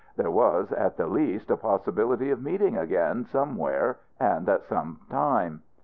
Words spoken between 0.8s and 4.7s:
the least, a possibility of meeting again, somewhere, and at